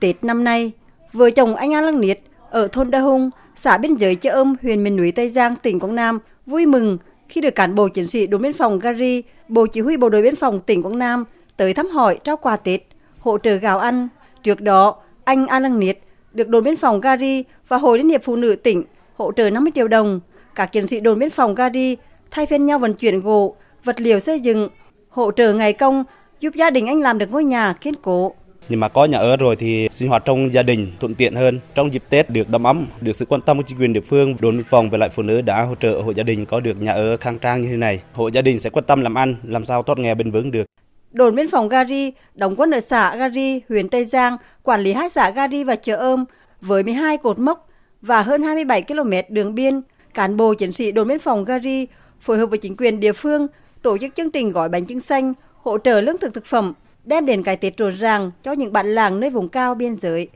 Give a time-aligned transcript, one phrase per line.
[0.00, 0.72] Tết năm nay,
[1.12, 4.54] vợ chồng anh An Lăng Niết ở thôn Đa Hung, xã biên giới Chợ Âm,
[4.62, 8.06] huyện miền núi Tây Giang, tỉnh Quảng Nam vui mừng khi được cán bộ chiến
[8.06, 11.24] sĩ đồn biên phòng Gari, Bộ Chỉ huy Bộ đội Biên phòng tỉnh Quảng Nam
[11.56, 12.82] tới thăm hỏi trao quà Tết,
[13.18, 14.08] hỗ trợ gạo ăn.
[14.42, 15.98] Trước đó, anh An Lăng Niết
[16.32, 18.84] được đồn biên phòng Gari và Hội Liên hiệp Phụ nữ tỉnh
[19.14, 20.20] hỗ trợ 50 triệu đồng.
[20.54, 21.96] Các chiến sĩ đồn biên phòng Gari
[22.30, 24.68] thay phiên nhau vận chuyển gỗ, vật liệu xây dựng,
[25.08, 26.04] hỗ trợ ngày công,
[26.40, 28.34] giúp gia đình anh làm được ngôi nhà kiên cố.
[28.68, 31.60] Nhưng mà có nhà ở rồi thì sinh hoạt trong gia đình thuận tiện hơn.
[31.74, 34.36] Trong dịp Tết được đầm ấm, được sự quan tâm của chính quyền địa phương,
[34.40, 36.82] đồn biên phòng và lại phụ nữ đã hỗ trợ hộ gia đình có được
[36.82, 38.00] nhà ở khang trang như thế này.
[38.12, 40.66] Hộ gia đình sẽ quan tâm làm ăn, làm sao thoát nghèo bền vững được.
[41.12, 45.10] Đồn biên phòng Gari đóng quân ở xã Gari, huyện Tây Giang, quản lý hai
[45.10, 46.24] xã Gari và Chợ Ôm
[46.60, 47.68] với 12 cột mốc
[48.02, 49.80] và hơn 27 km đường biên.
[50.14, 51.86] Cán bộ chiến sĩ đồn biên phòng Gari
[52.20, 53.46] phối hợp với chính quyền địa phương
[53.82, 56.72] tổ chức chương trình gói bánh trưng xanh, hỗ trợ lương thực thực phẩm,
[57.06, 60.28] đem đến cái Tết rộn ràng cho những bạn làng nơi vùng cao biên giới.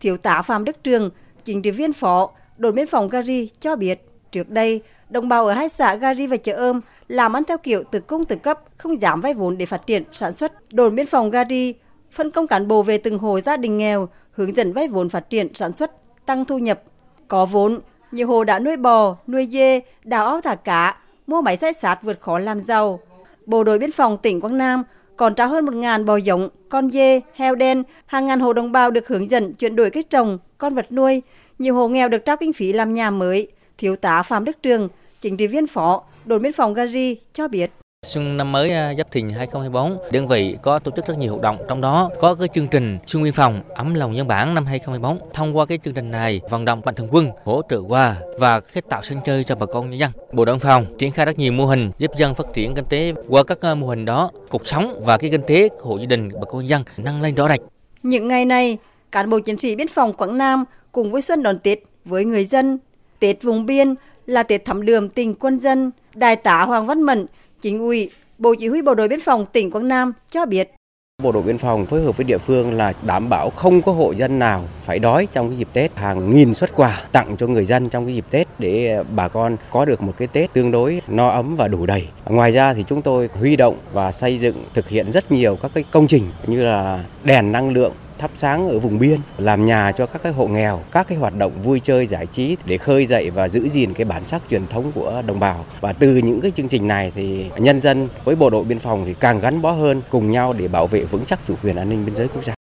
[0.00, 1.10] Thiếu tá Phạm Đức Trường,
[1.44, 5.52] chính trị viên phó đồn biên phòng Gari cho biết, trước đây, đồng bào ở
[5.52, 9.00] hai xã Gari và Chợ Ôm làm ăn theo kiểu tự cung tự cấp, không
[9.00, 10.72] dám vay vốn để phát triển sản xuất.
[10.72, 11.74] Đồn biên phòng Gari
[12.10, 15.30] phân công cán bộ về từng hộ gia đình nghèo, hướng dẫn vay vốn phát
[15.30, 15.90] triển sản xuất,
[16.26, 16.82] tăng thu nhập.
[17.28, 17.80] Có vốn,
[18.12, 22.02] nhiều hộ đã nuôi bò, nuôi dê, đào ao thả cá, mua máy xay sát
[22.02, 23.00] vượt khó làm giàu.
[23.46, 24.84] Bộ đội biên phòng tỉnh Quảng Nam
[25.18, 28.90] còn trao hơn 1.000 bò giống, con dê, heo đen, hàng ngàn hộ đồng bào
[28.90, 31.22] được hướng dẫn chuyển đổi cách trồng, con vật nuôi.
[31.58, 33.48] Nhiều hộ nghèo được trao kinh phí làm nhà mới.
[33.78, 34.88] Thiếu tá Phạm Đức Trường,
[35.20, 37.70] chính trị viên phó, đồn biên phòng Gari cho biết.
[38.06, 41.42] Xuân năm mới à, Giáp Thìn 2024, đơn vị có tổ chức rất nhiều hoạt
[41.42, 44.66] động, trong đó có cái chương trình Xuân Biên phòng ấm lòng nhân bản năm
[44.66, 45.32] 2024.
[45.34, 48.60] Thông qua cái chương trình này, vận động mạnh thường quân hỗ trợ quà và
[48.60, 50.10] cái tạo sân chơi cho bà con nhân dân.
[50.32, 53.12] Bộ đội phòng triển khai rất nhiều mô hình giúp dân phát triển kinh tế.
[53.28, 56.28] Qua các à, mô hình đó, cuộc sống và cái kinh tế hộ gia đình
[56.34, 57.60] bà con nhân dân nâng lên rõ rệt.
[58.02, 58.78] Những ngày này,
[59.12, 62.44] cán bộ chiến sĩ biên phòng Quảng Nam cùng với xuân đón Tết với người
[62.44, 62.78] dân.
[63.18, 63.94] Tết vùng biên
[64.26, 65.90] là Tết thắm đường tình quân dân.
[66.14, 67.26] Đại tá Hoàng Văn Mẫn,
[67.60, 70.70] Chính ủy, Bộ Chỉ huy Bộ đội Biên phòng tỉnh Quảng Nam cho biết.
[71.22, 74.12] Bộ đội biên phòng phối hợp với địa phương là đảm bảo không có hộ
[74.12, 77.64] dân nào phải đói trong cái dịp Tết, hàng nghìn xuất quà tặng cho người
[77.64, 81.00] dân trong cái dịp Tết để bà con có được một cái Tết tương đối
[81.08, 82.08] no ấm và đủ đầy.
[82.26, 85.70] Ngoài ra thì chúng tôi huy động và xây dựng thực hiện rất nhiều các
[85.74, 89.92] cái công trình như là đèn năng lượng thắp sáng ở vùng biên, làm nhà
[89.92, 93.06] cho các cái hộ nghèo, các cái hoạt động vui chơi giải trí để khơi
[93.06, 95.64] dậy và giữ gìn cái bản sắc truyền thống của đồng bào.
[95.80, 99.04] Và từ những cái chương trình này thì nhân dân với bộ đội biên phòng
[99.06, 101.90] thì càng gắn bó hơn cùng nhau để bảo vệ vững chắc chủ quyền an
[101.90, 102.57] ninh biên giới quốc gia.